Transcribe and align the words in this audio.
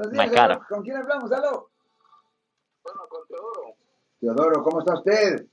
Buenos 0.00 0.30
días. 0.32 0.58
¿con 0.66 0.82
quién 0.82 0.96
hablamos? 0.96 1.30
¿Aló? 1.30 1.68
Bueno, 2.82 3.06
con 3.10 3.26
Teodoro. 3.26 3.74
Teodoro, 4.18 4.62
¿cómo 4.62 4.78
está 4.80 4.94
usted? 4.94 5.44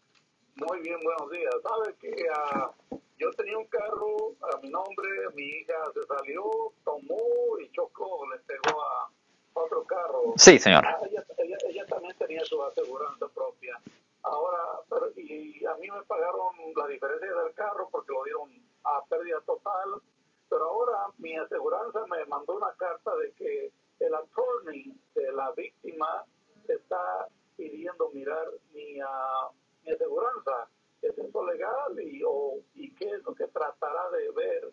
Muy 0.55 0.79
bien, 0.79 0.97
buenos 1.03 1.29
días. 1.31 1.53
Sabe 1.61 1.93
que 1.99 2.15
ah, 2.33 2.71
yo 3.17 3.29
tenía 3.31 3.57
un 3.57 3.67
carro 3.67 4.15
a 4.53 4.57
mi 4.61 4.69
nombre, 4.69 5.09
mi 5.35 5.43
hija 5.43 5.73
se 5.93 6.01
salió, 6.03 6.43
tomó 6.85 7.59
y 7.59 7.69
chocó, 7.71 8.25
le 8.31 8.39
pegó 8.39 8.81
a 8.81 9.09
otro 9.51 9.83
carro. 9.83 10.33
Sí, 10.37 10.57
señor. 10.57 10.85
Ah, 10.85 10.97
Ella, 11.05 11.25
ella, 11.39 11.57
ella 11.67 11.85
también 11.87 12.15
tenía 12.17 12.45
su 12.45 12.63
aseguranza 12.63 13.27
propia. 13.27 13.77
Ahora, 14.23 14.59
pero, 14.89 15.11
y 15.17 15.65
a 15.65 15.75
mí 15.75 15.91
me 15.91 16.03
pagaron 16.03 16.55
la 16.73 16.87
diferencia 16.87 17.33
del 17.33 17.53
carro 17.53 17.89
porque 17.91 18.13
lo 18.13 18.23
dieron 18.23 18.49
a 18.85 19.03
pérdida 19.09 19.41
total. 19.45 20.01
Pero 20.49 20.63
ahora 20.63 21.07
mi 21.17 21.35
aseguranza 21.35 22.05
me 22.09 22.25
mandó 22.27 22.55
una 22.55 22.71
carta 22.77 23.13
de 23.17 23.33
que 23.33 23.73
el 24.07 24.15
attorney 24.15 24.93
de 25.15 25.31
la 25.33 25.51
víctima 25.51 26.23
está 26.67 27.27
pidiendo 27.55 28.09
mirar 28.13 28.47
mi, 28.73 28.99
ah, 29.01 29.49
mi 29.85 29.91
aseguranza. 29.91 30.67
¿Es 31.01 31.17
eso 31.17 31.45
legal 31.45 31.99
y, 32.01 32.21
o, 32.25 32.55
y 32.73 32.91
qué 32.95 33.05
es 33.05 33.23
lo 33.23 33.35
que 33.35 33.45
tratará 33.47 34.09
de 34.11 34.31
ver 34.31 34.71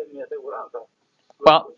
en 0.00 0.12
mi 0.12 0.22
aseguranza? 0.22 0.78
Well. 1.38 1.74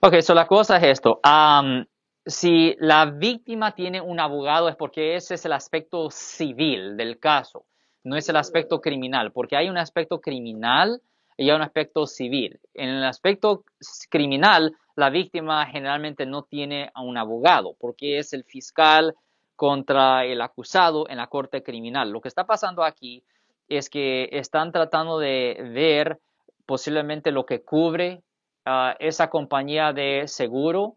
Ok, 0.00 0.20
so 0.20 0.34
la 0.34 0.46
cosa 0.46 0.76
es 0.76 0.84
esto. 0.84 1.18
am, 1.22 1.84
si 2.24 2.76
la 2.78 3.06
víctima 3.06 3.74
tiene 3.74 4.00
un 4.00 4.20
abogado 4.20 4.68
es 4.68 4.76
porque 4.76 5.16
ese 5.16 5.34
es 5.34 5.44
el 5.44 5.52
aspecto 5.52 6.10
civil 6.10 6.96
del 6.96 7.18
caso, 7.18 7.64
no 8.04 8.16
es 8.16 8.28
el 8.28 8.36
aspecto 8.36 8.80
criminal, 8.80 9.32
porque 9.32 9.56
hay 9.56 9.68
un 9.68 9.78
aspecto 9.78 10.20
criminal 10.20 11.00
y 11.36 11.50
hay 11.50 11.56
un 11.56 11.62
aspecto 11.62 12.06
civil. 12.06 12.60
En 12.74 12.88
el 12.88 13.04
aspecto 13.04 13.64
criminal, 14.10 14.74
la 14.96 15.10
víctima 15.10 15.66
generalmente 15.66 16.24
no 16.24 16.42
tiene 16.42 16.90
a 16.94 17.02
un 17.02 17.18
abogado, 17.18 17.74
porque 17.78 18.18
es 18.18 18.32
el 18.32 18.44
fiscal 18.44 19.14
contra 19.54 20.24
el 20.24 20.40
acusado 20.40 21.08
en 21.08 21.18
la 21.18 21.26
corte 21.26 21.62
criminal. 21.62 22.10
Lo 22.10 22.20
que 22.20 22.28
está 22.28 22.44
pasando 22.44 22.82
aquí 22.82 23.22
es 23.68 23.90
que 23.90 24.28
están 24.32 24.72
tratando 24.72 25.18
de 25.18 25.70
ver 25.74 26.20
posiblemente 26.66 27.30
lo 27.30 27.46
que 27.46 27.62
cubre 27.62 28.22
ah, 28.64 28.94
esa 28.98 29.28
compañía 29.28 29.92
de 29.92 30.28
seguro 30.28 30.96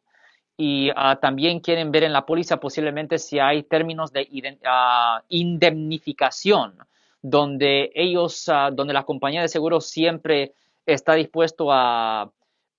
y 0.57 0.89
ah, 0.95 1.17
también 1.21 1.61
quieren 1.61 1.91
ver 1.91 2.03
en 2.03 2.13
la 2.13 2.25
póliza 2.25 2.57
posiblemente 2.57 3.17
si 3.17 3.39
hay 3.39 3.63
términos 3.63 4.11
de 4.11 4.27
ah, 4.65 5.23
indemnificación 5.29 6.77
donde 7.21 7.91
ellos, 7.95 8.47
ah, 8.49 8.69
donde 8.71 8.93
la 8.93 9.03
compañía 9.03 9.41
de 9.41 9.47
seguro 9.47 9.81
siempre 9.81 10.53
está 10.85 11.13
dispuesto 11.15 11.71
a, 11.71 12.31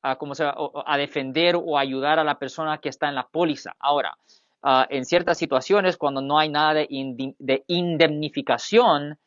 a, 0.03 0.19
a 0.87 0.97
defender 0.97 1.57
o 1.57 1.79
ayudar 1.79 2.19
a 2.19 2.25
la 2.25 2.39
persona 2.39 2.79
que 2.79 2.89
está 2.89 3.09
en 3.09 3.15
la 3.15 3.29
póliza. 3.29 3.75
Ahora, 3.79 4.17
ah, 4.63 4.87
en 4.91 5.05
ciertas 5.05 5.39
situaciones, 5.39 5.97
cuando 5.97 6.21
no 6.21 6.39
hay 6.39 6.49
nada 6.49 6.75
de, 6.75 6.89
indi- 6.89 7.37
de 7.39 7.65
indemnificación, 7.67 9.19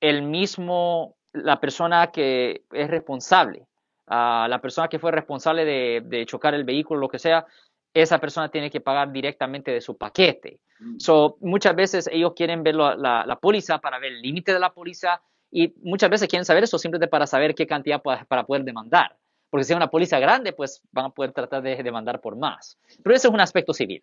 el 0.00 0.22
mismo, 0.22 1.14
la 1.32 1.60
persona 1.60 2.08
que 2.08 2.62
es 2.72 2.90
responsable, 2.90 3.66
ah, 4.08 4.46
la 4.50 4.60
persona 4.60 4.88
que 4.88 4.98
fue 4.98 5.12
responsable 5.12 5.64
de 6.00 6.26
chocar 6.26 6.54
el 6.54 6.64
vehículo, 6.64 7.00
lo 7.00 7.08
que 7.08 7.20
sea, 7.20 7.46
esa 7.94 8.18
persona 8.18 8.48
tiene 8.50 8.70
que 8.70 8.80
pagar 8.80 9.12
directamente 9.12 9.70
de 9.70 9.80
su 9.80 9.96
paquete. 9.96 10.60
So, 10.98 11.36
muchas 11.40 11.76
veces 11.76 12.08
ellos 12.12 12.32
quieren 12.34 12.62
ver 12.62 12.74
la, 12.74 12.94
la, 12.96 13.24
la 13.26 13.36
póliza 13.36 13.78
para 13.78 13.98
ver 13.98 14.12
el 14.12 14.22
límite 14.22 14.52
de 14.52 14.58
la 14.58 14.72
póliza 14.72 15.20
y 15.50 15.72
muchas 15.82 16.10
veces 16.10 16.28
quieren 16.28 16.44
saber 16.44 16.64
eso 16.64 16.78
simplemente 16.78 17.08
para 17.10 17.26
saber 17.26 17.54
qué 17.54 17.66
cantidad 17.66 18.02
pa- 18.02 18.24
para 18.24 18.44
poder 18.44 18.64
demandar. 18.64 19.16
Porque 19.50 19.64
si 19.64 19.72
es 19.72 19.76
una 19.76 19.90
póliza 19.90 20.18
grande, 20.18 20.52
pues 20.54 20.80
van 20.90 21.04
a 21.06 21.10
poder 21.10 21.32
tratar 21.32 21.62
de 21.62 21.76
demandar 21.82 22.20
por 22.20 22.36
más. 22.36 22.78
Pero 23.02 23.14
eso 23.14 23.28
es 23.28 23.34
un 23.34 23.40
aspecto 23.40 23.74
civil. 23.74 24.02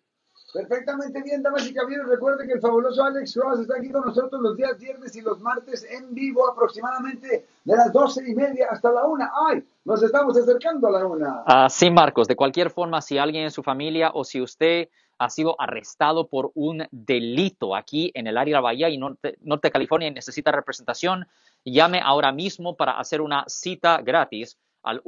Perfectamente 0.52 1.22
bien, 1.22 1.42
damas 1.42 1.66
y 1.68 1.72
caballeros. 1.72 2.08
Recuerde 2.08 2.46
que 2.46 2.54
el 2.54 2.60
fabuloso 2.60 3.04
Alex 3.04 3.34
Cross 3.34 3.60
está 3.60 3.76
aquí 3.78 3.90
con 3.90 4.04
nosotros 4.04 4.40
los 4.40 4.56
días 4.56 4.78
viernes 4.78 5.14
y 5.14 5.20
los 5.20 5.40
martes 5.40 5.86
en 5.90 6.12
vivo, 6.12 6.48
aproximadamente 6.50 7.46
de 7.64 7.76
las 7.76 7.92
doce 7.92 8.28
y 8.28 8.34
media 8.34 8.68
hasta 8.70 8.90
la 8.90 9.04
una. 9.04 9.30
¡Ay! 9.48 9.62
Nos 9.84 10.02
estamos 10.02 10.36
acercando 10.36 10.88
a 10.88 10.90
la 10.90 11.06
una. 11.06 11.42
Ah, 11.46 11.68
sí, 11.70 11.90
Marcos, 11.90 12.26
de 12.26 12.36
cualquier 12.36 12.70
forma, 12.70 13.00
si 13.00 13.18
alguien 13.18 13.44
en 13.44 13.50
su 13.50 13.62
familia 13.62 14.10
o 14.12 14.24
si 14.24 14.40
usted 14.40 14.88
ha 15.18 15.28
sido 15.30 15.54
arrestado 15.60 16.28
por 16.28 16.50
un 16.54 16.86
delito 16.90 17.76
aquí 17.76 18.10
en 18.14 18.26
el 18.26 18.38
área 18.38 18.52
de 18.52 18.56
la 18.56 18.60
Bahía 18.62 18.88
y 18.88 18.96
norte, 18.98 19.36
norte 19.42 19.68
de 19.68 19.72
California 19.72 20.08
y 20.08 20.12
necesita 20.12 20.50
representación, 20.50 21.28
llame 21.64 22.00
ahora 22.02 22.32
mismo 22.32 22.74
para 22.74 22.98
hacer 22.98 23.20
una 23.20 23.44
cita 23.46 24.00
gratis 24.02 24.58
al 24.82 25.02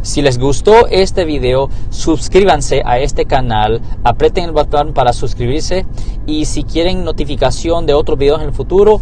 Si 0.03 0.21
les 0.21 0.37
gustó 0.37 0.85
este 0.87 1.25
video, 1.25 1.69
suscríbanse 1.89 2.83
a 2.85 2.99
este 2.99 3.25
canal, 3.25 3.81
aprieten 4.03 4.43
el 4.43 4.51
botón 4.51 4.93
para 4.93 5.11
suscribirse 5.11 5.87
y 6.27 6.45
si 6.45 6.63
quieren 6.63 7.03
notificación 7.03 7.87
de 7.87 7.95
otros 7.95 8.19
videos 8.19 8.41
en 8.41 8.47
el 8.47 8.53
futuro, 8.53 9.01